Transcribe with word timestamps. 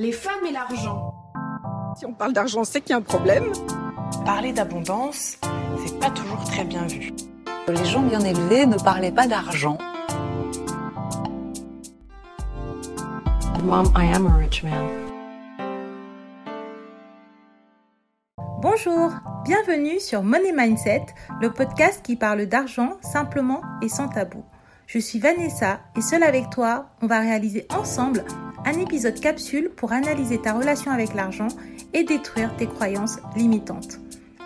les 0.00 0.12
femmes 0.12 0.46
et 0.48 0.52
l'argent. 0.52 1.12
Si 1.94 2.06
on 2.06 2.14
parle 2.14 2.32
d'argent, 2.32 2.64
c'est 2.64 2.80
qu'il 2.80 2.92
y 2.92 2.92
a 2.94 2.96
un 2.96 3.02
problème. 3.02 3.44
Parler 4.24 4.54
d'abondance, 4.54 5.36
c'est 5.84 6.00
pas 6.00 6.08
toujours 6.08 6.42
très 6.44 6.64
bien 6.64 6.86
vu. 6.86 7.12
Les 7.68 7.84
gens 7.84 8.00
bien 8.00 8.20
élevés 8.20 8.64
ne 8.64 8.78
parlaient 8.78 9.12
pas 9.12 9.26
d'argent. 9.26 9.76
Mom, 13.62 13.92
I 13.94 14.10
am 14.14 14.26
a 14.26 14.36
rich 14.38 14.62
man. 14.62 14.88
Bonjour, 18.62 19.12
bienvenue 19.44 20.00
sur 20.00 20.22
Money 20.22 20.52
Mindset, 20.56 21.04
le 21.42 21.50
podcast 21.50 22.00
qui 22.02 22.16
parle 22.16 22.46
d'argent 22.46 22.96
simplement 23.02 23.60
et 23.82 23.90
sans 23.90 24.08
tabou. 24.08 24.42
Je 24.86 24.98
suis 24.98 25.18
Vanessa 25.18 25.80
et 25.94 26.00
seule 26.00 26.22
avec 26.22 26.48
toi, 26.48 26.86
on 27.02 27.06
va 27.06 27.20
réaliser 27.20 27.66
ensemble 27.70 28.24
un 28.64 28.78
épisode 28.78 29.18
capsule 29.20 29.70
pour 29.70 29.92
analyser 29.92 30.38
ta 30.38 30.52
relation 30.52 30.90
avec 30.90 31.14
l'argent 31.14 31.48
et 31.92 32.04
détruire 32.04 32.54
tes 32.56 32.66
croyances 32.66 33.18
limitantes. 33.36 33.98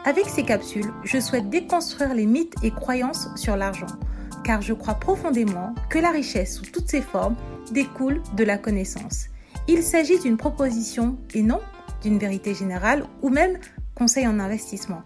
Avec 0.04 0.26
ces 0.26 0.44
capsules, 0.44 0.92
je 1.02 1.18
souhaite 1.18 1.50
déconstruire 1.50 2.14
les 2.14 2.26
mythes 2.26 2.54
et 2.62 2.70
croyances 2.70 3.28
sur 3.36 3.56
l'argent, 3.56 3.86
car 4.44 4.62
je 4.62 4.72
crois 4.72 4.94
profondément 4.94 5.74
que 5.88 5.98
la 5.98 6.10
richesse 6.10 6.56
sous 6.56 6.66
toutes 6.66 6.90
ses 6.90 7.00
formes 7.00 7.36
découle 7.72 8.22
de 8.36 8.44
la 8.44 8.58
connaissance. 8.58 9.26
Il 9.66 9.82
s'agit 9.82 10.18
d'une 10.18 10.36
proposition 10.36 11.16
et 11.32 11.42
non 11.42 11.60
d'une 12.02 12.18
vérité 12.18 12.54
générale 12.54 13.04
ou 13.22 13.30
même 13.30 13.58
conseil 13.94 14.26
en 14.26 14.38
investissement. 14.38 15.02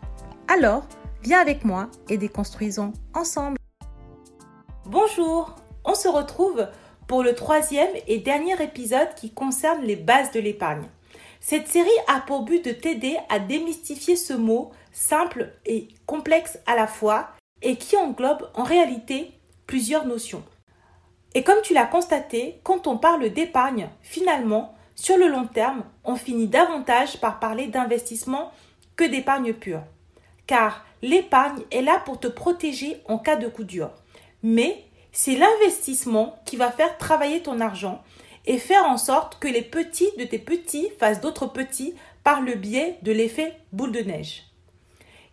Alors, 0.48 0.88
viens 1.22 1.40
avec 1.40 1.64
moi 1.64 1.88
et 2.08 2.18
déconstruisons 2.18 2.92
ensemble. 3.14 3.58
Bonjour, 4.86 5.54
on 5.84 5.94
se 5.94 6.08
retrouve 6.08 6.66
pour 7.08 7.22
le 7.22 7.34
troisième 7.34 7.88
et 8.06 8.18
dernier 8.18 8.62
épisode 8.62 9.14
qui 9.16 9.32
concerne 9.32 9.82
les 9.82 9.96
bases 9.96 10.30
de 10.30 10.40
l'épargne. 10.40 10.86
Cette 11.40 11.66
série 11.66 11.88
a 12.06 12.20
pour 12.20 12.42
but 12.42 12.62
de 12.64 12.70
t'aider 12.70 13.16
à 13.30 13.38
démystifier 13.38 14.14
ce 14.14 14.34
mot 14.34 14.70
simple 14.92 15.52
et 15.64 15.88
complexe 16.04 16.58
à 16.66 16.76
la 16.76 16.86
fois 16.86 17.30
et 17.62 17.76
qui 17.76 17.96
englobe 17.96 18.50
en 18.54 18.62
réalité 18.62 19.32
plusieurs 19.66 20.06
notions. 20.06 20.44
Et 21.34 21.42
comme 21.42 21.62
tu 21.62 21.72
l'as 21.72 21.86
constaté, 21.86 22.60
quand 22.62 22.86
on 22.86 22.98
parle 22.98 23.30
d'épargne, 23.30 23.88
finalement, 24.02 24.74
sur 24.94 25.16
le 25.16 25.28
long 25.28 25.46
terme, 25.46 25.84
on 26.04 26.16
finit 26.16 26.48
davantage 26.48 27.20
par 27.20 27.38
parler 27.38 27.68
d'investissement 27.68 28.52
que 28.96 29.04
d'épargne 29.04 29.54
pure. 29.54 29.82
Car 30.46 30.84
l'épargne 31.00 31.62
est 31.70 31.82
là 31.82 32.02
pour 32.04 32.20
te 32.20 32.26
protéger 32.26 33.00
en 33.06 33.18
cas 33.18 33.36
de 33.36 33.48
coup 33.48 33.64
dur. 33.64 33.90
Mais 34.42 34.84
c'est 35.12 35.36
l'investissement 35.36 36.38
qui 36.44 36.56
va 36.56 36.70
faire 36.70 36.98
travailler 36.98 37.42
ton 37.42 37.60
argent 37.60 38.02
et 38.46 38.58
faire 38.58 38.84
en 38.86 38.96
sorte 38.96 39.38
que 39.38 39.48
les 39.48 39.62
petits 39.62 40.10
de 40.18 40.24
tes 40.24 40.38
petits 40.38 40.88
fassent 40.98 41.20
d'autres 41.20 41.46
petits 41.46 41.94
par 42.24 42.40
le 42.40 42.54
biais 42.54 42.98
de 43.02 43.12
l'effet 43.12 43.56
boule 43.72 43.92
de 43.92 44.00
neige. 44.00 44.44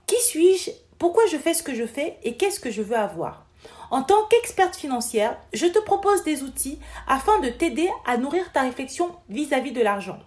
Qui 0.07 0.19
suis-je? 0.21 0.71
Pourquoi 0.97 1.25
je 1.27 1.37
fais 1.37 1.53
ce 1.53 1.63
que 1.63 1.73
je 1.73 1.85
fais 1.85 2.17
Et 2.23 2.35
qu'est-ce 2.35 2.59
que 2.59 2.71
je 2.71 2.81
veux 2.81 2.97
avoir? 2.97 3.45
En 3.91 4.03
tant 4.03 4.25
qu'experte 4.29 4.75
financière, 4.75 5.37
je 5.53 5.65
te 5.65 5.79
propose 5.79 6.23
des 6.23 6.43
outils 6.43 6.79
afin 7.07 7.39
de 7.39 7.49
t'aider 7.49 7.89
à 8.05 8.17
nourrir 8.17 8.51
ta 8.51 8.61
réflexion 8.61 9.15
vis-à-vis 9.29 9.71
de 9.71 9.81
l'argent, 9.81 10.19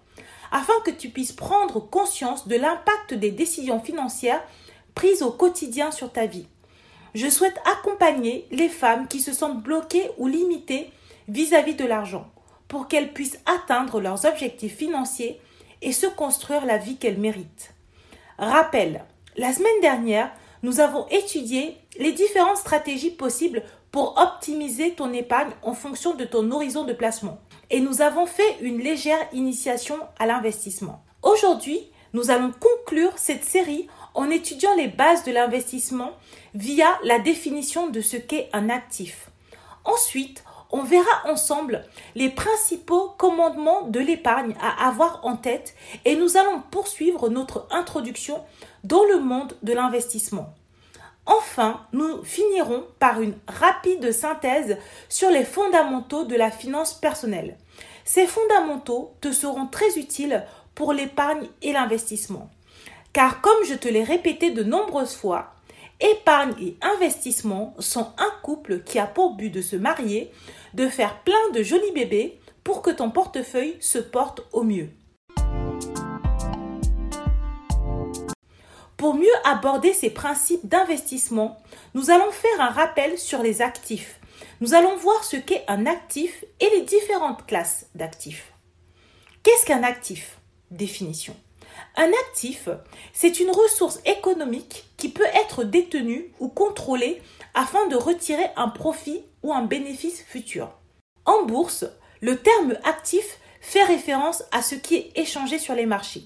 afin 0.51 0.73
que 0.85 0.91
tu 0.91 1.09
puisses 1.09 1.31
prendre 1.31 1.79
conscience 1.79 2.47
de 2.47 2.55
l'impact 2.55 3.13
des 3.13 3.31
décisions 3.31 3.79
financières 3.79 4.43
prises 4.95 5.21
au 5.21 5.31
quotidien 5.31 5.91
sur 5.91 6.11
ta 6.11 6.25
vie 6.25 6.47
je 7.13 7.27
souhaite 7.29 7.59
accompagner 7.65 8.47
les 8.51 8.69
femmes 8.69 9.07
qui 9.07 9.19
se 9.19 9.33
sentent 9.33 9.61
bloquées 9.61 10.09
ou 10.17 10.27
limitées 10.27 10.89
vis-à-vis 11.27 11.75
de 11.75 11.85
l'argent 11.85 12.27
pour 12.67 12.87
qu'elles 12.87 13.13
puissent 13.13 13.39
atteindre 13.45 13.99
leurs 13.99 14.25
objectifs 14.25 14.77
financiers 14.77 15.39
et 15.81 15.91
se 15.91 16.07
construire 16.07 16.65
la 16.65 16.77
vie 16.77 16.97
qu'elles 16.97 17.19
méritent. 17.19 17.73
Rappel, 18.37 19.03
la 19.37 19.53
semaine 19.53 19.81
dernière, 19.81 20.31
nous 20.63 20.79
avons 20.79 21.07
étudié 21.07 21.77
les 21.97 22.11
différentes 22.11 22.57
stratégies 22.57 23.11
possibles 23.11 23.63
pour 23.91 24.17
optimiser 24.17 24.91
ton 24.91 25.13
épargne 25.13 25.51
en 25.63 25.73
fonction 25.73 26.13
de 26.13 26.25
ton 26.25 26.51
horizon 26.51 26.83
de 26.83 26.93
placement. 26.93 27.39
Et 27.69 27.79
nous 27.79 28.01
avons 28.01 28.25
fait 28.25 28.57
une 28.61 28.79
légère 28.79 29.27
initiation 29.33 29.97
à 30.19 30.25
l'investissement. 30.25 31.01
Aujourd'hui, 31.23 31.89
nous 32.13 32.31
allons 32.31 32.51
conclure 32.51 33.13
cette 33.17 33.43
série 33.43 33.87
en 34.13 34.29
étudiant 34.29 34.75
les 34.75 34.87
bases 34.87 35.23
de 35.23 35.31
l'investissement 35.31 36.11
via 36.53 36.87
la 37.03 37.19
définition 37.19 37.87
de 37.87 38.01
ce 38.01 38.17
qu'est 38.17 38.49
un 38.53 38.69
actif. 38.69 39.29
Ensuite, 39.85 40.43
on 40.71 40.83
verra 40.83 41.25
ensemble 41.25 41.83
les 42.15 42.29
principaux 42.29 43.09
commandements 43.17 43.83
de 43.83 43.99
l'épargne 43.99 44.55
à 44.61 44.87
avoir 44.87 45.25
en 45.25 45.35
tête 45.35 45.73
et 46.05 46.15
nous 46.15 46.37
allons 46.37 46.61
poursuivre 46.71 47.29
notre 47.29 47.67
introduction 47.71 48.43
dans 48.83 49.03
le 49.05 49.19
monde 49.19 49.57
de 49.63 49.73
l'investissement. 49.73 50.53
Enfin, 51.25 51.85
nous 51.93 52.23
finirons 52.23 52.85
par 52.99 53.21
une 53.21 53.35
rapide 53.47 54.11
synthèse 54.11 54.77
sur 55.09 55.29
les 55.29 55.43
fondamentaux 55.43 56.23
de 56.23 56.35
la 56.35 56.51
finance 56.51 56.93
personnelle. 56.93 57.57
Ces 58.03 58.25
fondamentaux 58.25 59.13
te 59.21 59.31
seront 59.31 59.67
très 59.67 59.97
utiles 59.97 60.43
pour 60.73 60.93
l'épargne 60.93 61.47
et 61.61 61.73
l'investissement. 61.73 62.49
Car 63.13 63.41
comme 63.41 63.63
je 63.65 63.73
te 63.73 63.87
l'ai 63.87 64.03
répété 64.03 64.51
de 64.51 64.63
nombreuses 64.63 65.15
fois, 65.15 65.55
épargne 65.99 66.53
et 66.61 66.77
investissement 66.81 67.73
sont 67.79 68.07
un 68.17 68.31
couple 68.43 68.81
qui 68.83 68.99
a 68.99 69.07
pour 69.07 69.35
but 69.35 69.49
de 69.49 69.61
se 69.61 69.75
marier, 69.75 70.31
de 70.73 70.87
faire 70.87 71.23
plein 71.23 71.49
de 71.53 71.63
jolis 71.63 71.91
bébés 71.93 72.39
pour 72.63 72.81
que 72.81 72.91
ton 72.91 73.09
portefeuille 73.09 73.77
se 73.79 73.97
porte 73.97 74.41
au 74.53 74.63
mieux. 74.63 74.89
Pour 78.95 79.15
mieux 79.15 79.27
aborder 79.45 79.93
ces 79.93 80.09
principes 80.09 80.67
d'investissement, 80.67 81.57
nous 81.93 82.11
allons 82.11 82.31
faire 82.31 82.59
un 82.59 82.69
rappel 82.69 83.17
sur 83.17 83.41
les 83.41 83.61
actifs. 83.61 84.19
Nous 84.61 84.73
allons 84.73 84.97
voir 84.97 85.23
ce 85.23 85.37
qu'est 85.37 85.63
un 85.69 85.85
actif 85.85 86.43
et 86.59 86.69
les 86.75 86.81
différentes 86.81 87.45
classes 87.45 87.87
d'actifs. 87.95 88.51
Qu'est-ce 89.41 89.65
qu'un 89.65 89.83
actif? 89.83 90.37
Définition. 90.69 91.35
Un 91.95 92.09
actif, 92.27 92.69
c'est 93.13 93.39
une 93.39 93.51
ressource 93.51 93.99
économique 94.05 94.85
qui 94.97 95.09
peut 95.09 95.27
être 95.33 95.63
détenue 95.63 96.31
ou 96.39 96.47
contrôlée 96.47 97.21
afin 97.53 97.87
de 97.87 97.95
retirer 97.95 98.45
un 98.55 98.69
profit 98.69 99.23
ou 99.43 99.53
un 99.53 99.63
bénéfice 99.63 100.23
futur. 100.23 100.71
En 101.25 101.43
bourse, 101.43 101.85
le 102.21 102.37
terme 102.37 102.77
actif 102.83 103.39
fait 103.61 103.83
référence 103.83 104.43
à 104.51 104.61
ce 104.61 104.75
qui 104.75 104.95
est 104.95 105.11
échangé 105.15 105.59
sur 105.59 105.75
les 105.75 105.85
marchés, 105.85 106.23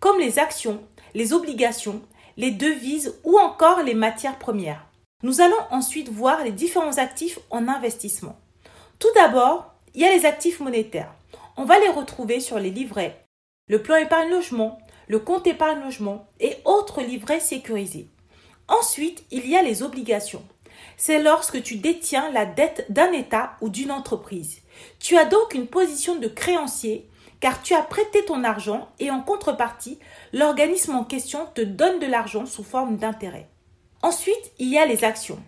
comme 0.00 0.18
les 0.18 0.38
actions, 0.38 0.82
les 1.14 1.32
obligations, 1.32 2.02
les 2.36 2.50
devises 2.50 3.18
ou 3.24 3.38
encore 3.38 3.82
les 3.82 3.94
matières 3.94 4.38
premières. 4.38 4.86
Nous 5.22 5.40
allons 5.40 5.56
ensuite 5.70 6.08
voir 6.08 6.44
les 6.44 6.52
différents 6.52 6.98
actifs 6.98 7.40
en 7.50 7.66
investissement. 7.66 8.38
Tout 8.98 9.08
d'abord, 9.14 9.74
il 9.94 10.02
y 10.02 10.04
a 10.04 10.12
les 10.12 10.26
actifs 10.26 10.60
monétaires. 10.60 11.12
On 11.56 11.64
va 11.64 11.80
les 11.80 11.88
retrouver 11.88 12.38
sur 12.38 12.60
les 12.60 12.70
livrets, 12.70 13.24
le 13.68 13.82
plan 13.82 13.96
épargne 13.96 14.30
logement, 14.30 14.78
le 15.08 15.18
compte 15.18 15.46
épargne 15.46 15.80
logement 15.80 16.28
et 16.38 16.56
autres 16.64 17.02
livrets 17.02 17.40
sécurisés. 17.40 18.08
Ensuite, 18.68 19.24
il 19.30 19.48
y 19.48 19.56
a 19.56 19.62
les 19.62 19.82
obligations. 19.82 20.44
C'est 20.96 21.22
lorsque 21.22 21.62
tu 21.62 21.76
détiens 21.76 22.30
la 22.30 22.46
dette 22.46 22.86
d'un 22.90 23.12
État 23.12 23.56
ou 23.60 23.68
d'une 23.68 23.90
entreprise. 23.90 24.60
Tu 25.00 25.16
as 25.16 25.24
donc 25.24 25.54
une 25.54 25.66
position 25.66 26.16
de 26.16 26.28
créancier 26.28 27.08
car 27.40 27.62
tu 27.62 27.74
as 27.74 27.82
prêté 27.82 28.24
ton 28.24 28.44
argent 28.44 28.88
et 28.98 29.10
en 29.10 29.20
contrepartie, 29.20 29.98
l'organisme 30.32 30.94
en 30.94 31.04
question 31.04 31.46
te 31.54 31.60
donne 31.60 32.00
de 32.00 32.06
l'argent 32.06 32.46
sous 32.46 32.64
forme 32.64 32.96
d'intérêt. 32.96 33.48
Ensuite, 34.02 34.52
il 34.58 34.68
y 34.68 34.78
a 34.78 34.86
les 34.86 35.04
actions. 35.04 35.38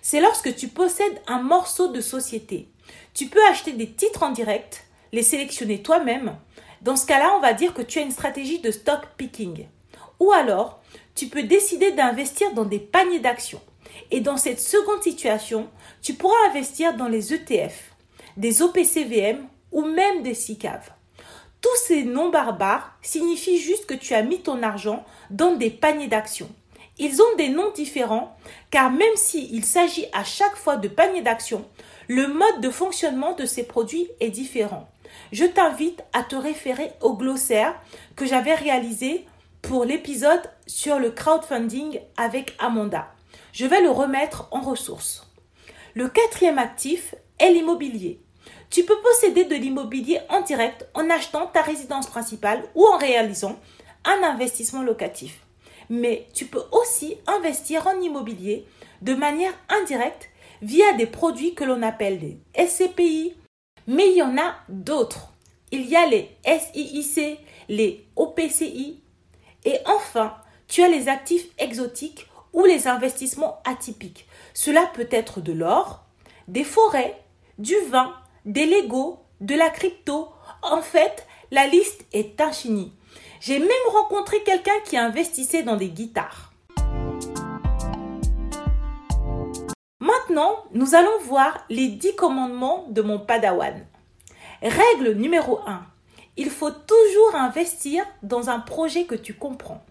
C'est 0.00 0.20
lorsque 0.20 0.54
tu 0.56 0.68
possèdes 0.68 1.20
un 1.26 1.40
morceau 1.40 1.88
de 1.88 2.00
société. 2.00 2.68
Tu 3.12 3.26
peux 3.26 3.44
acheter 3.46 3.72
des 3.72 3.90
titres 3.90 4.22
en 4.22 4.30
direct, 4.30 4.86
les 5.12 5.22
sélectionner 5.22 5.82
toi-même, 5.82 6.36
dans 6.84 6.96
ce 6.96 7.06
cas-là, 7.06 7.34
on 7.34 7.40
va 7.40 7.54
dire 7.54 7.72
que 7.72 7.80
tu 7.80 7.98
as 7.98 8.02
une 8.02 8.10
stratégie 8.10 8.58
de 8.58 8.70
stock 8.70 9.00
picking. 9.16 9.66
Ou 10.20 10.32
alors, 10.32 10.82
tu 11.14 11.28
peux 11.28 11.42
décider 11.42 11.92
d'investir 11.92 12.52
dans 12.52 12.66
des 12.66 12.78
paniers 12.78 13.20
d'actions. 13.20 13.62
Et 14.10 14.20
dans 14.20 14.36
cette 14.36 14.60
seconde 14.60 15.02
situation, 15.02 15.70
tu 16.02 16.12
pourras 16.12 16.36
investir 16.50 16.94
dans 16.94 17.08
les 17.08 17.32
ETF, 17.32 17.94
des 18.36 18.60
OPCVM 18.60 19.46
ou 19.72 19.86
même 19.86 20.22
des 20.22 20.34
SICAV. 20.34 20.92
Tous 21.62 21.76
ces 21.86 22.04
noms 22.04 22.28
barbares 22.28 22.98
signifient 23.00 23.58
juste 23.58 23.86
que 23.86 23.94
tu 23.94 24.12
as 24.12 24.22
mis 24.22 24.42
ton 24.42 24.62
argent 24.62 25.06
dans 25.30 25.56
des 25.56 25.70
paniers 25.70 26.08
d'actions. 26.08 26.50
Ils 26.98 27.22
ont 27.22 27.36
des 27.38 27.48
noms 27.48 27.72
différents 27.72 28.36
car 28.70 28.90
même 28.90 29.16
s'il 29.16 29.64
s'agit 29.64 30.06
à 30.12 30.22
chaque 30.22 30.56
fois 30.56 30.76
de 30.76 30.88
paniers 30.88 31.22
d'actions, 31.22 31.64
le 32.08 32.26
mode 32.26 32.60
de 32.60 32.68
fonctionnement 32.68 33.32
de 33.32 33.46
ces 33.46 33.62
produits 33.62 34.08
est 34.20 34.28
différent 34.28 34.86
je 35.32 35.44
t'invite 35.44 36.02
à 36.12 36.22
te 36.22 36.36
référer 36.36 36.92
au 37.00 37.14
glossaire 37.14 37.74
que 38.16 38.26
j'avais 38.26 38.54
réalisé 38.54 39.26
pour 39.62 39.84
l'épisode 39.84 40.42
sur 40.66 40.98
le 40.98 41.10
crowdfunding 41.10 42.00
avec 42.16 42.54
Amanda. 42.58 43.08
Je 43.52 43.66
vais 43.66 43.80
le 43.80 43.90
remettre 43.90 44.48
en 44.50 44.60
ressources. 44.60 45.30
Le 45.94 46.08
quatrième 46.08 46.58
actif 46.58 47.14
est 47.38 47.50
l'immobilier. 47.50 48.20
Tu 48.70 48.84
peux 48.84 49.00
posséder 49.00 49.44
de 49.44 49.54
l'immobilier 49.54 50.20
en 50.28 50.40
direct 50.40 50.88
en 50.94 51.08
achetant 51.08 51.46
ta 51.46 51.62
résidence 51.62 52.08
principale 52.08 52.64
ou 52.74 52.84
en 52.86 52.98
réalisant 52.98 53.58
un 54.04 54.22
investissement 54.22 54.82
locatif. 54.82 55.40
Mais 55.88 56.26
tu 56.34 56.46
peux 56.46 56.64
aussi 56.72 57.16
investir 57.26 57.86
en 57.86 58.00
immobilier 58.00 58.66
de 59.02 59.14
manière 59.14 59.52
indirecte 59.68 60.30
via 60.62 60.92
des 60.94 61.06
produits 61.06 61.54
que 61.54 61.64
l'on 61.64 61.82
appelle 61.82 62.18
des 62.18 62.38
SCPI. 62.56 63.34
Mais 63.86 64.08
il 64.10 64.16
y 64.16 64.22
en 64.22 64.38
a 64.38 64.54
d'autres. 64.68 65.28
Il 65.70 65.88
y 65.88 65.96
a 65.96 66.06
les 66.06 66.30
SIIC, 66.44 67.38
les 67.68 68.06
OPCI. 68.16 69.00
Et 69.64 69.78
enfin, 69.86 70.36
tu 70.68 70.82
as 70.82 70.88
les 70.88 71.08
actifs 71.08 71.46
exotiques 71.58 72.26
ou 72.52 72.64
les 72.64 72.86
investissements 72.86 73.60
atypiques. 73.64 74.26
Cela 74.54 74.90
peut 74.94 75.08
être 75.10 75.40
de 75.40 75.52
l'or, 75.52 76.04
des 76.48 76.64
forêts, 76.64 77.20
du 77.58 77.74
vin, 77.90 78.14
des 78.44 78.66
Legos, 78.66 79.18
de 79.40 79.54
la 79.54 79.70
crypto. 79.70 80.28
En 80.62 80.80
fait, 80.80 81.26
la 81.50 81.66
liste 81.66 82.06
est 82.12 82.40
infinie. 82.40 82.92
J'ai 83.40 83.58
même 83.58 83.68
rencontré 83.92 84.42
quelqu'un 84.42 84.80
qui 84.84 84.96
investissait 84.96 85.62
dans 85.62 85.76
des 85.76 85.90
guitares. 85.90 86.53
Maintenant, 90.04 90.64
nous 90.72 90.94
allons 90.94 91.18
voir 91.22 91.64
les 91.70 91.88
10 91.88 92.14
commandements 92.14 92.84
de 92.90 93.00
mon 93.00 93.18
padawan. 93.18 93.86
Règle 94.60 95.12
numéro 95.12 95.60
1. 95.66 95.82
Il 96.36 96.50
faut 96.50 96.72
toujours 96.72 97.34
investir 97.34 98.04
dans 98.22 98.50
un 98.50 98.60
projet 98.60 99.04
que 99.04 99.14
tu 99.14 99.32
comprends. 99.32 99.82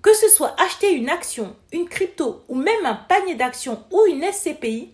Que 0.00 0.14
ce 0.14 0.26
soit 0.30 0.58
acheter 0.58 0.92
une 0.92 1.10
action, 1.10 1.54
une 1.70 1.86
crypto 1.86 2.44
ou 2.48 2.54
même 2.54 2.86
un 2.86 2.94
panier 2.94 3.34
d'actions 3.34 3.84
ou 3.90 4.06
une 4.06 4.24
SCPI, 4.32 4.90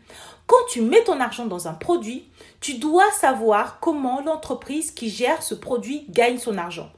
quand 0.49 0.65
tu 0.69 0.81
mets 0.81 1.05
ton 1.05 1.21
argent 1.21 1.47
dans 1.47 1.69
un 1.69 1.75
produit, 1.75 2.29
tu 2.61 2.79
dois 2.79 3.13
savoir 3.13 3.79
comment 3.79 4.23
l'entreprise 4.23 4.91
qui 4.91 5.09
gère 5.09 5.45
ce 5.45 5.55
produit 5.55 6.05
gagne 6.09 6.39
son 6.39 6.59
argent. 6.59 6.91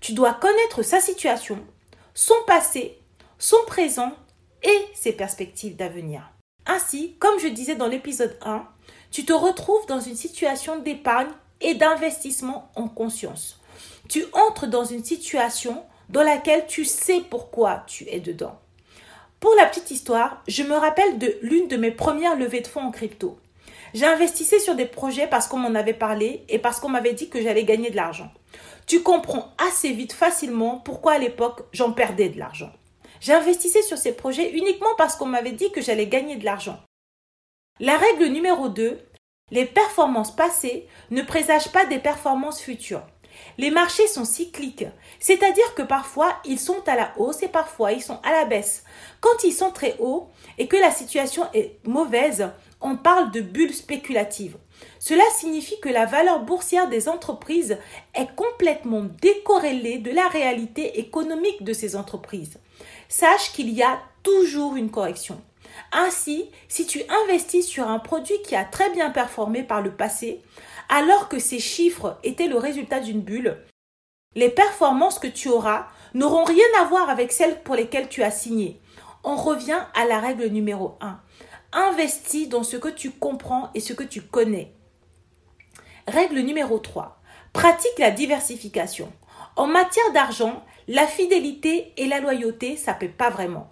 Tu 0.00 0.12
dois 0.12 0.34
connaître 0.34 0.82
sa 0.82 1.00
situation, 1.00 1.58
son 2.12 2.36
passé, 2.46 2.98
son 3.38 3.64
présent 3.66 4.12
et 4.62 4.88
ses 4.92 5.12
perspectives 5.12 5.76
d'avenir. 5.76 6.33
Ainsi, 6.66 7.14
comme 7.18 7.38
je 7.38 7.48
disais 7.48 7.76
dans 7.76 7.88
l'épisode 7.88 8.36
1, 8.42 8.66
tu 9.10 9.24
te 9.24 9.32
retrouves 9.32 9.86
dans 9.86 10.00
une 10.00 10.16
situation 10.16 10.78
d'épargne 10.78 11.30
et 11.60 11.74
d'investissement 11.74 12.70
en 12.74 12.88
conscience. 12.88 13.60
Tu 14.08 14.24
entres 14.32 14.66
dans 14.66 14.84
une 14.84 15.04
situation 15.04 15.84
dans 16.08 16.22
laquelle 16.22 16.66
tu 16.66 16.84
sais 16.84 17.22
pourquoi 17.28 17.84
tu 17.86 18.08
es 18.08 18.20
dedans. 18.20 18.58
Pour 19.40 19.54
la 19.56 19.66
petite 19.66 19.90
histoire, 19.90 20.42
je 20.48 20.62
me 20.62 20.74
rappelle 20.74 21.18
de 21.18 21.36
l'une 21.42 21.68
de 21.68 21.76
mes 21.76 21.90
premières 21.90 22.36
levées 22.36 22.60
de 22.60 22.66
fonds 22.66 22.84
en 22.84 22.90
crypto. 22.90 23.38
J'investissais 23.92 24.58
sur 24.58 24.74
des 24.74 24.86
projets 24.86 25.26
parce 25.26 25.46
qu'on 25.46 25.58
m'en 25.58 25.74
avait 25.74 25.94
parlé 25.94 26.44
et 26.48 26.58
parce 26.58 26.80
qu'on 26.80 26.88
m'avait 26.88 27.12
dit 27.12 27.28
que 27.28 27.42
j'allais 27.42 27.64
gagner 27.64 27.90
de 27.90 27.96
l'argent. 27.96 28.32
Tu 28.86 29.02
comprends 29.02 29.52
assez 29.58 29.92
vite 29.92 30.12
facilement 30.12 30.78
pourquoi 30.78 31.12
à 31.12 31.18
l'époque 31.18 31.62
j'en 31.72 31.92
perdais 31.92 32.28
de 32.28 32.38
l'argent. 32.38 32.72
J'investissais 33.24 33.80
sur 33.80 33.96
ces 33.96 34.12
projets 34.12 34.50
uniquement 34.50 34.94
parce 34.98 35.16
qu'on 35.16 35.24
m'avait 35.24 35.52
dit 35.52 35.72
que 35.72 35.80
j'allais 35.80 36.08
gagner 36.08 36.36
de 36.36 36.44
l'argent. 36.44 36.78
La 37.80 37.96
règle 37.96 38.26
numéro 38.26 38.68
2, 38.68 39.00
les 39.50 39.64
performances 39.64 40.36
passées 40.36 40.86
ne 41.10 41.22
présagent 41.22 41.72
pas 41.72 41.86
des 41.86 41.98
performances 41.98 42.60
futures. 42.60 43.00
Les 43.56 43.70
marchés 43.70 44.06
sont 44.08 44.26
cycliques, 44.26 44.84
c'est-à-dire 45.20 45.74
que 45.74 45.80
parfois 45.80 46.36
ils 46.44 46.60
sont 46.60 46.86
à 46.86 46.96
la 46.96 47.14
hausse 47.16 47.42
et 47.42 47.48
parfois 47.48 47.92
ils 47.92 48.02
sont 48.02 48.20
à 48.24 48.30
la 48.30 48.44
baisse. 48.44 48.84
Quand 49.22 49.42
ils 49.42 49.54
sont 49.54 49.70
très 49.70 49.96
hauts 50.00 50.28
et 50.58 50.68
que 50.68 50.76
la 50.76 50.90
situation 50.90 51.44
est 51.54 51.78
mauvaise, 51.86 52.50
on 52.82 52.98
parle 52.98 53.30
de 53.30 53.40
bulle 53.40 53.72
spéculative. 53.72 54.58
Cela 54.98 55.24
signifie 55.34 55.80
que 55.80 55.88
la 55.88 56.04
valeur 56.04 56.40
boursière 56.40 56.90
des 56.90 57.08
entreprises 57.08 57.78
est 58.14 58.34
complètement 58.36 59.06
décorrélée 59.22 59.96
de 59.96 60.10
la 60.10 60.28
réalité 60.28 61.00
économique 61.00 61.64
de 61.64 61.72
ces 61.72 61.96
entreprises. 61.96 62.58
Sache 63.08 63.52
qu'il 63.52 63.70
y 63.70 63.82
a 63.82 64.00
toujours 64.22 64.76
une 64.76 64.90
correction. 64.90 65.40
Ainsi, 65.92 66.50
si 66.68 66.86
tu 66.86 67.02
investis 67.26 67.66
sur 67.66 67.88
un 67.88 67.98
produit 67.98 68.40
qui 68.42 68.56
a 68.56 68.64
très 68.64 68.90
bien 68.90 69.10
performé 69.10 69.62
par 69.62 69.82
le 69.82 69.92
passé, 69.92 70.42
alors 70.88 71.28
que 71.28 71.38
ces 71.38 71.58
chiffres 71.58 72.18
étaient 72.22 72.48
le 72.48 72.58
résultat 72.58 73.00
d'une 73.00 73.20
bulle, 73.20 73.58
les 74.34 74.48
performances 74.50 75.18
que 75.18 75.28
tu 75.28 75.48
auras 75.48 75.86
n'auront 76.12 76.44
rien 76.44 76.64
à 76.80 76.84
voir 76.84 77.08
avec 77.08 77.32
celles 77.32 77.62
pour 77.62 77.76
lesquelles 77.76 78.08
tu 78.08 78.22
as 78.22 78.30
signé. 78.30 78.80
On 79.22 79.36
revient 79.36 79.82
à 79.94 80.04
la 80.04 80.20
règle 80.20 80.46
numéro 80.46 80.96
1. 81.00 81.20
Investis 81.72 82.48
dans 82.48 82.62
ce 82.62 82.76
que 82.76 82.88
tu 82.88 83.10
comprends 83.10 83.70
et 83.74 83.80
ce 83.80 83.92
que 83.92 84.04
tu 84.04 84.22
connais. 84.22 84.72
Règle 86.06 86.40
numéro 86.40 86.78
3. 86.78 87.20
Pratique 87.52 87.98
la 87.98 88.10
diversification. 88.10 89.12
En 89.56 89.66
matière 89.66 90.12
d'argent, 90.12 90.64
la 90.88 91.06
fidélité 91.06 91.92
et 91.96 92.06
la 92.06 92.20
loyauté, 92.20 92.76
ça 92.76 92.94
ne 92.94 92.98
paie 92.98 93.08
pas 93.08 93.30
vraiment. 93.30 93.68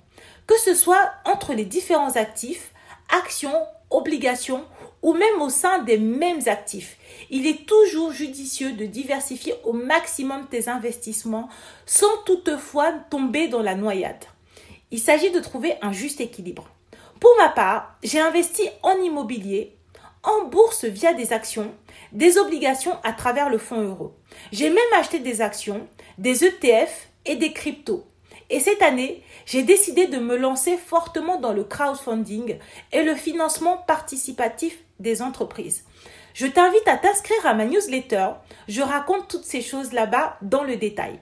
Que 0.47 0.59
ce 0.59 0.75
soit 0.75 1.13
entre 1.25 1.55
les 1.55 1.65
différents 1.65 2.17
actifs, 2.17 2.73
actions, 3.11 3.67
obligations 3.91 4.65
ou 5.03 5.15
même 5.15 5.41
au 5.41 5.49
sein 5.49 5.81
des 5.81 5.99
mêmes 5.99 6.43
actifs. 6.47 6.97
Il 7.31 7.47
est 7.47 7.67
toujours 7.67 8.13
judicieux 8.13 8.73
de 8.73 8.87
diversifier 8.87 9.55
au 9.65 9.73
maximum 9.73 10.47
tes 10.49 10.69
investissements 10.69 11.49
sans 11.87 12.17
toutefois 12.25 12.93
tomber 13.11 13.49
dans 13.49 13.63
la 13.63 13.75
noyade. 13.75 14.25
Il 14.91 15.01
s'agit 15.01 15.31
de 15.31 15.41
trouver 15.41 15.75
un 15.83 15.93
juste 15.93 16.21
équilibre. 16.21 16.69
Pour 17.19 17.35
ma 17.39 17.49
part, 17.49 17.97
j'ai 18.03 18.21
investi 18.21 18.63
en 18.83 18.97
immobilier, 18.97 19.77
en 20.23 20.45
bourse 20.45 20.85
via 20.85 21.15
des 21.15 21.33
actions, 21.33 21.75
des 22.13 22.39
obligations 22.39 22.97
à 23.03 23.13
travers 23.13 23.51
le 23.51 23.59
fonds 23.59 23.83
euro. 23.83 24.15
J'ai 24.53 24.71
même 24.71 24.79
acheté 24.97 25.19
des 25.19 25.41
actions, 25.41 25.89
des 26.19 26.45
ETF 26.45 27.09
et 27.25 27.37
des 27.37 27.53
cryptos. 27.53 28.07
Et 28.51 28.61
cette 28.61 28.83
année, 28.83 29.23
j'ai 29.47 29.63
décidé 29.63 30.07
de 30.07 30.19
me 30.19 30.37
lancer 30.37 30.77
fortement 30.77 31.41
dans 31.41 31.53
le 31.53 31.65
crowdfunding 31.65 32.59
et 32.93 33.03
le 33.03 33.15
financement 33.15 33.79
participatif 33.79 34.79
des 35.01 35.23
entreprises. 35.23 35.85
Je 36.35 36.47
t'invite 36.47 36.87
à 36.87 36.97
t'inscrire 36.97 37.47
à 37.47 37.55
ma 37.55 37.65
newsletter. 37.65 38.29
Je 38.69 38.83
raconte 38.83 39.29
toutes 39.29 39.45
ces 39.45 39.63
choses 39.63 39.93
là-bas 39.93 40.39
dans 40.43 40.65
le 40.65 40.77
détail. 40.77 41.19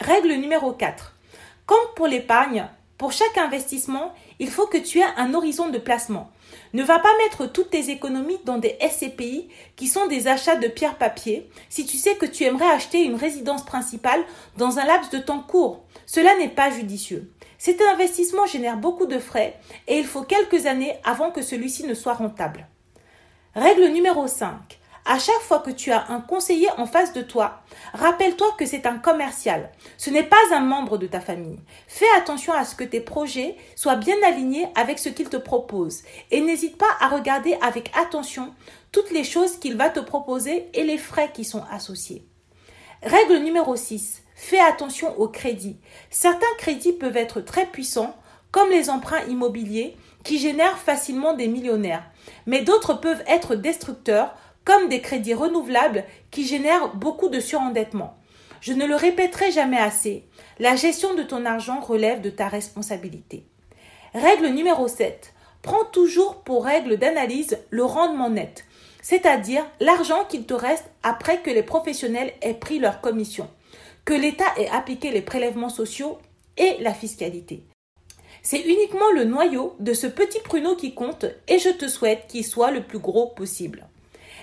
Règle 0.00 0.32
numéro 0.34 0.72
4. 0.72 1.16
Comme 1.66 1.94
pour 1.94 2.06
l'épargne, 2.06 2.68
pour 3.00 3.12
chaque 3.12 3.38
investissement, 3.38 4.12
il 4.40 4.50
faut 4.50 4.66
que 4.66 4.76
tu 4.76 4.98
aies 4.98 5.14
un 5.16 5.32
horizon 5.32 5.70
de 5.70 5.78
placement. 5.78 6.30
Ne 6.74 6.82
va 6.82 6.98
pas 6.98 7.16
mettre 7.24 7.50
toutes 7.50 7.70
tes 7.70 7.88
économies 7.88 8.36
dans 8.44 8.58
des 8.58 8.76
SCPI 8.78 9.48
qui 9.74 9.88
sont 9.88 10.06
des 10.06 10.28
achats 10.28 10.56
de 10.56 10.68
pierre-papier 10.68 11.48
si 11.70 11.86
tu 11.86 11.96
sais 11.96 12.16
que 12.16 12.26
tu 12.26 12.44
aimerais 12.44 12.68
acheter 12.68 13.02
une 13.02 13.14
résidence 13.14 13.64
principale 13.64 14.22
dans 14.58 14.78
un 14.78 14.84
laps 14.84 15.08
de 15.08 15.16
temps 15.16 15.40
court. 15.40 15.82
Cela 16.04 16.36
n'est 16.36 16.50
pas 16.50 16.70
judicieux. 16.70 17.32
Cet 17.56 17.80
investissement 17.80 18.44
génère 18.44 18.76
beaucoup 18.76 19.06
de 19.06 19.18
frais 19.18 19.58
et 19.88 19.96
il 19.96 20.04
faut 20.04 20.24
quelques 20.24 20.66
années 20.66 20.94
avant 21.02 21.30
que 21.30 21.40
celui-ci 21.40 21.86
ne 21.86 21.94
soit 21.94 22.12
rentable. 22.12 22.66
Règle 23.54 23.86
numéro 23.86 24.26
5. 24.26 24.78
À 25.12 25.18
chaque 25.18 25.40
fois 25.40 25.58
que 25.58 25.72
tu 25.72 25.90
as 25.90 26.08
un 26.08 26.20
conseiller 26.20 26.68
en 26.78 26.86
face 26.86 27.12
de 27.12 27.22
toi, 27.22 27.62
rappelle-toi 27.94 28.46
que 28.56 28.64
c'est 28.64 28.86
un 28.86 28.96
commercial. 28.96 29.72
Ce 29.98 30.08
n'est 30.08 30.22
pas 30.22 30.36
un 30.52 30.60
membre 30.60 30.98
de 30.98 31.08
ta 31.08 31.18
famille. 31.18 31.58
Fais 31.88 32.06
attention 32.16 32.52
à 32.52 32.64
ce 32.64 32.76
que 32.76 32.84
tes 32.84 33.00
projets 33.00 33.56
soient 33.74 33.96
bien 33.96 34.14
alignés 34.24 34.68
avec 34.76 35.00
ce 35.00 35.08
qu'il 35.08 35.28
te 35.28 35.36
propose 35.36 36.02
et 36.30 36.40
n'hésite 36.40 36.78
pas 36.78 36.96
à 37.00 37.08
regarder 37.08 37.58
avec 37.60 37.90
attention 38.00 38.54
toutes 38.92 39.10
les 39.10 39.24
choses 39.24 39.58
qu'il 39.58 39.76
va 39.76 39.90
te 39.90 39.98
proposer 39.98 40.68
et 40.74 40.84
les 40.84 40.96
frais 40.96 41.32
qui 41.34 41.42
sont 41.42 41.64
associés. 41.72 42.24
Règle 43.02 43.38
numéro 43.38 43.74
6. 43.74 44.22
Fais 44.36 44.60
attention 44.60 45.18
aux 45.18 45.28
crédits. 45.28 45.80
Certains 46.10 46.54
crédits 46.56 46.92
peuvent 46.92 47.16
être 47.16 47.40
très 47.40 47.66
puissants, 47.66 48.14
comme 48.52 48.70
les 48.70 48.90
emprunts 48.90 49.24
immobiliers, 49.24 49.96
qui 50.22 50.38
génèrent 50.38 50.78
facilement 50.78 51.34
des 51.34 51.48
millionnaires, 51.48 52.04
mais 52.46 52.62
d'autres 52.62 52.94
peuvent 52.94 53.24
être 53.26 53.54
destructeurs, 53.54 54.36
comme 54.64 54.88
des 54.88 55.00
crédits 55.00 55.34
renouvelables 55.34 56.04
qui 56.30 56.46
génèrent 56.46 56.94
beaucoup 56.94 57.28
de 57.28 57.40
surendettement. 57.40 58.16
Je 58.60 58.72
ne 58.72 58.86
le 58.86 58.94
répéterai 58.94 59.50
jamais 59.50 59.78
assez, 59.78 60.24
la 60.58 60.76
gestion 60.76 61.14
de 61.14 61.22
ton 61.22 61.46
argent 61.46 61.80
relève 61.80 62.20
de 62.20 62.30
ta 62.30 62.48
responsabilité. 62.48 63.44
Règle 64.14 64.48
numéro 64.48 64.86
7. 64.86 65.32
Prends 65.62 65.84
toujours 65.84 66.42
pour 66.42 66.64
règle 66.64 66.96
d'analyse 66.96 67.58
le 67.70 67.84
rendement 67.84 68.30
net, 68.30 68.64
c'est-à-dire 69.02 69.64
l'argent 69.80 70.24
qu'il 70.28 70.44
te 70.44 70.54
reste 70.54 70.90
après 71.02 71.40
que 71.40 71.50
les 71.50 71.62
professionnels 71.62 72.32
aient 72.42 72.54
pris 72.54 72.78
leur 72.78 73.00
commission, 73.00 73.48
que 74.04 74.14
l'État 74.14 74.52
ait 74.56 74.68
appliqué 74.68 75.10
les 75.10 75.22
prélèvements 75.22 75.68
sociaux 75.68 76.18
et 76.56 76.76
la 76.80 76.92
fiscalité. 76.92 77.64
C'est 78.42 78.60
uniquement 78.60 79.10
le 79.14 79.24
noyau 79.24 79.76
de 79.80 79.92
ce 79.92 80.06
petit 80.06 80.40
pruneau 80.40 80.76
qui 80.76 80.94
compte 80.94 81.26
et 81.46 81.58
je 81.58 81.70
te 81.70 81.88
souhaite 81.88 82.26
qu'il 82.26 82.44
soit 82.44 82.70
le 82.70 82.82
plus 82.82 82.98
gros 82.98 83.26
possible. 83.26 83.86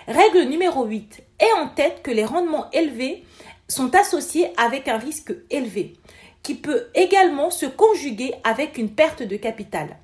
Règle 0.07 0.43
numéro 0.43 0.85
8. 0.85 1.21
Aie 1.39 1.59
en 1.61 1.67
tête 1.67 2.01
que 2.01 2.11
les 2.11 2.23
rendements 2.23 2.71
élevés 2.71 3.25
sont 3.67 3.93
associés 3.93 4.47
avec 4.55 4.87
un 4.87 4.97
risque 4.97 5.33
élevé, 5.49 5.95
qui 6.43 6.55
peut 6.55 6.87
également 6.95 7.49
se 7.49 7.65
conjuguer 7.65 8.33
avec 8.45 8.77
une 8.77 8.89
perte 8.89 9.21
de 9.21 9.35
capital. 9.35 9.97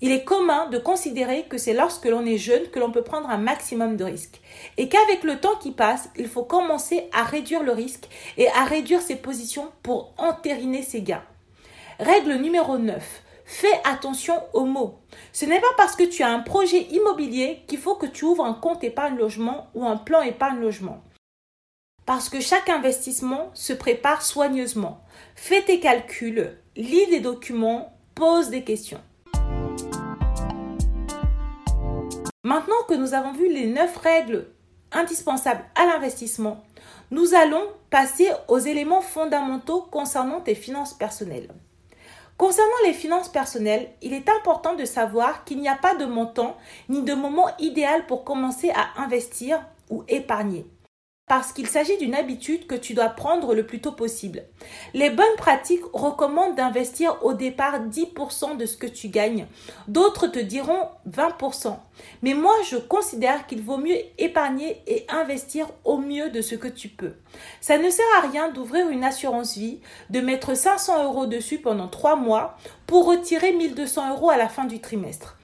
Il 0.00 0.12
est 0.12 0.22
commun 0.22 0.68
de 0.68 0.78
considérer 0.78 1.42
que 1.48 1.58
c'est 1.58 1.72
lorsque 1.72 2.04
l'on 2.04 2.24
est 2.24 2.38
jeune 2.38 2.68
que 2.68 2.78
l'on 2.78 2.92
peut 2.92 3.02
prendre 3.02 3.28
un 3.28 3.36
maximum 3.36 3.96
de 3.96 4.04
risques 4.04 4.40
et 4.76 4.88
qu'avec 4.88 5.24
le 5.24 5.40
temps 5.40 5.56
qui 5.56 5.72
passe, 5.72 6.08
il 6.16 6.28
faut 6.28 6.44
commencer 6.44 7.08
à 7.12 7.24
réduire 7.24 7.64
le 7.64 7.72
risque 7.72 8.08
et 8.36 8.46
à 8.50 8.64
réduire 8.64 9.02
ses 9.02 9.16
positions 9.16 9.72
pour 9.82 10.14
entériner 10.18 10.82
ses 10.82 11.02
gains. 11.02 11.24
Règle 11.98 12.34
numéro 12.34 12.78
9. 12.78 13.22
Fais 13.48 13.80
attention 13.84 14.42
aux 14.54 14.64
mots. 14.64 14.98
Ce 15.32 15.46
n'est 15.46 15.60
pas 15.60 15.66
parce 15.76 15.94
que 15.94 16.02
tu 16.02 16.24
as 16.24 16.28
un 16.28 16.40
projet 16.40 16.82
immobilier 16.90 17.62
qu'il 17.68 17.78
faut 17.78 17.94
que 17.94 18.06
tu 18.06 18.24
ouvres 18.24 18.44
un 18.44 18.54
compte 18.54 18.82
épargne 18.82 19.16
logement 19.16 19.68
ou 19.74 19.86
un 19.86 19.96
plan 19.96 20.20
épargne 20.20 20.60
logement. 20.60 21.00
Parce 22.06 22.28
que 22.28 22.40
chaque 22.40 22.68
investissement 22.68 23.50
se 23.54 23.72
prépare 23.72 24.22
soigneusement. 24.22 25.00
Fais 25.36 25.62
tes 25.62 25.78
calculs, 25.78 26.58
lis 26.74 27.06
des 27.06 27.20
documents, 27.20 27.96
pose 28.16 28.50
des 28.50 28.64
questions. 28.64 29.00
Maintenant 32.42 32.82
que 32.88 32.94
nous 32.94 33.14
avons 33.14 33.32
vu 33.32 33.48
les 33.48 33.66
9 33.66 33.96
règles 33.96 34.48
indispensables 34.90 35.64
à 35.76 35.86
l'investissement, 35.86 36.64
nous 37.12 37.34
allons 37.34 37.62
passer 37.90 38.28
aux 38.48 38.58
éléments 38.58 39.02
fondamentaux 39.02 39.82
concernant 39.82 40.40
tes 40.40 40.56
finances 40.56 40.94
personnelles. 40.94 41.50
Concernant 42.36 42.70
les 42.84 42.92
finances 42.92 43.30
personnelles, 43.30 43.88
il 44.02 44.12
est 44.12 44.28
important 44.28 44.74
de 44.74 44.84
savoir 44.84 45.44
qu'il 45.44 45.58
n'y 45.58 45.70
a 45.70 45.74
pas 45.74 45.94
de 45.94 46.04
montant 46.04 46.56
ni 46.90 47.02
de 47.02 47.14
moment 47.14 47.48
idéal 47.58 48.06
pour 48.06 48.24
commencer 48.24 48.70
à 48.70 49.02
investir 49.02 49.64
ou 49.88 50.04
épargner 50.08 50.66
parce 51.26 51.52
qu'il 51.52 51.66
s'agit 51.66 51.98
d'une 51.98 52.14
habitude 52.14 52.68
que 52.68 52.76
tu 52.76 52.94
dois 52.94 53.08
prendre 53.08 53.52
le 53.52 53.66
plus 53.66 53.80
tôt 53.80 53.90
possible. 53.90 54.44
Les 54.94 55.10
bonnes 55.10 55.26
pratiques 55.36 55.84
recommandent 55.92 56.54
d'investir 56.54 57.18
au 57.24 57.34
départ 57.34 57.80
10% 57.88 58.56
de 58.56 58.64
ce 58.64 58.76
que 58.76 58.86
tu 58.86 59.08
gagnes. 59.08 59.46
D'autres 59.88 60.28
te 60.28 60.38
diront 60.38 60.88
20%. 61.10 61.76
Mais 62.22 62.34
moi, 62.34 62.54
je 62.70 62.76
considère 62.76 63.48
qu'il 63.48 63.60
vaut 63.60 63.76
mieux 63.76 63.98
épargner 64.18 64.82
et 64.86 65.04
investir 65.08 65.66
au 65.84 65.98
mieux 65.98 66.30
de 66.30 66.40
ce 66.40 66.54
que 66.54 66.68
tu 66.68 66.88
peux. 66.88 67.14
Ça 67.60 67.76
ne 67.76 67.90
sert 67.90 68.06
à 68.18 68.28
rien 68.28 68.50
d'ouvrir 68.50 68.88
une 68.88 69.02
assurance 69.02 69.56
vie, 69.56 69.80
de 70.10 70.20
mettre 70.20 70.56
500 70.56 71.04
euros 71.04 71.26
dessus 71.26 71.58
pendant 71.58 71.88
3 71.88 72.14
mois 72.14 72.56
pour 72.86 73.04
retirer 73.04 73.52
1200 73.52 74.10
euros 74.10 74.30
à 74.30 74.36
la 74.36 74.48
fin 74.48 74.64
du 74.64 74.80
trimestre. 74.80 75.36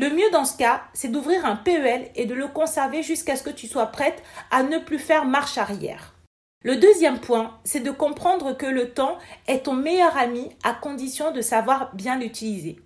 Le 0.00 0.10
mieux 0.10 0.30
dans 0.30 0.44
ce 0.44 0.56
cas, 0.56 0.82
c'est 0.92 1.10
d'ouvrir 1.10 1.44
un 1.44 1.56
PEL 1.56 2.12
et 2.14 2.24
de 2.24 2.34
le 2.34 2.46
conserver 2.46 3.02
jusqu'à 3.02 3.34
ce 3.34 3.42
que 3.42 3.50
tu 3.50 3.66
sois 3.66 3.86
prête 3.86 4.22
à 4.52 4.62
ne 4.62 4.78
plus 4.78 5.00
faire 5.00 5.24
marche 5.24 5.58
arrière. 5.58 6.14
Le 6.62 6.76
deuxième 6.76 7.18
point, 7.18 7.58
c'est 7.64 7.80
de 7.80 7.90
comprendre 7.90 8.56
que 8.56 8.66
le 8.66 8.90
temps 8.90 9.18
est 9.48 9.64
ton 9.64 9.72
meilleur 9.72 10.16
ami 10.16 10.50
à 10.62 10.72
condition 10.72 11.32
de 11.32 11.40
savoir 11.40 11.92
bien 11.96 12.16
l'utiliser. 12.16 12.78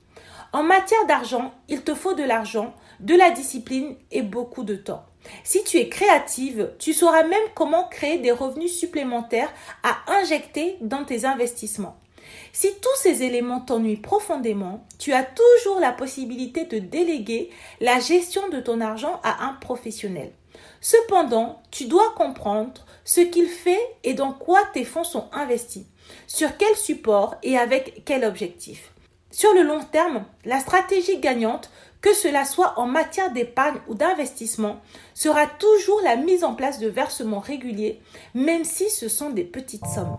En 0.55 0.63
matière 0.63 1.05
d'argent, 1.05 1.53
il 1.69 1.83
te 1.83 1.95
faut 1.95 2.15
de 2.15 2.23
l'argent, 2.23 2.73
de 3.01 3.15
la 3.15 3.29
discipline 3.29 3.95
et 4.11 4.23
beaucoup 4.23 4.65
de 4.65 4.77
temps. 4.77 5.05
Si 5.45 5.63
tu 5.65 5.77
es 5.77 5.91
créative, 5.91 6.73
tu 6.79 6.95
sauras 6.95 7.25
même 7.25 7.39
comment 7.55 7.89
créer 7.89 8.21
des 8.21 8.33
revenus 8.33 8.73
supplémentaires 8.73 9.53
à 9.83 9.99
injecter 10.15 10.79
dans 10.81 11.05
tes 11.05 11.27
investissements. 11.27 12.02
Si 12.53 12.69
tous 12.81 12.97
ces 12.97 13.23
éléments 13.23 13.61
t'ennuient 13.61 13.97
profondément, 13.97 14.87
tu 14.99 15.13
as 15.13 15.25
toujours 15.25 15.81
la 15.81 15.93
possibilité 15.93 16.65
de 16.65 16.79
déléguer 16.79 17.51
la 17.81 18.01
gestion 18.01 18.49
de 18.49 18.61
ton 18.61 18.81
argent 18.81 19.21
à 19.23 19.47
un 19.47 19.55
professionnel. 19.55 20.33
Cependant, 20.81 21.63
tu 21.71 21.87
dois 21.87 22.13
comprendre 22.17 22.85
ce 23.05 23.21
qu'il 23.21 23.49
fait 23.49 23.81
et 24.05 24.15
dans 24.15 24.33
quoi 24.33 24.61
tes 24.73 24.85
fonds 24.85 25.05
sont 25.05 25.29
investis, 25.33 25.87
sur 26.27 26.57
quel 26.57 26.77
support 26.77 27.37
et 27.43 27.57
avec 27.57 28.03
quel 28.05 28.25
objectif. 28.25 28.92
Sur 29.33 29.55
le 29.55 29.63
long 29.63 29.81
terme, 29.81 30.25
la 30.45 30.61
stratégie 30.61 31.19
gagnante, 31.19 31.71
que 32.03 32.13
cela 32.13 32.45
soit 32.45 32.79
en 32.79 32.87
matière 32.87 33.33
d'épargne 33.33 33.79
ou 33.89 33.95
d'investissement, 33.95 34.77
sera 35.15 35.47
toujours 35.47 36.01
la 36.05 36.17
mise 36.17 36.45
en 36.45 36.55
place 36.55 36.79
de 36.79 36.89
versements 36.89 37.41
réguliers, 37.41 38.03
même 38.35 38.65
si 38.65 38.91
ce 38.91 39.09
sont 39.09 39.31
des 39.31 39.45
petites 39.45 39.87
sommes. 39.87 40.19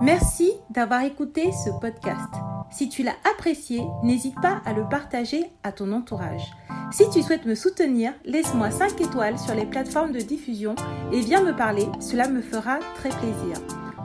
Merci 0.00 0.52
d'avoir 0.70 1.02
écouté 1.02 1.50
ce 1.64 1.70
podcast. 1.80 2.32
Si 2.70 2.88
tu 2.88 3.02
l'as 3.02 3.16
apprécié, 3.28 3.82
n'hésite 4.04 4.40
pas 4.40 4.62
à 4.64 4.72
le 4.72 4.88
partager 4.88 5.50
à 5.64 5.72
ton 5.72 5.92
entourage. 5.92 6.52
Si 6.92 7.10
tu 7.10 7.22
souhaites 7.22 7.46
me 7.46 7.56
soutenir, 7.56 8.12
laisse-moi 8.24 8.70
5 8.70 9.00
étoiles 9.00 9.40
sur 9.40 9.54
les 9.54 9.66
plateformes 9.66 10.12
de 10.12 10.20
diffusion 10.20 10.76
et 11.12 11.20
viens 11.20 11.42
me 11.42 11.56
parler, 11.56 11.88
cela 11.98 12.28
me 12.28 12.42
fera 12.42 12.78
très 12.94 13.10
plaisir. 13.10 13.81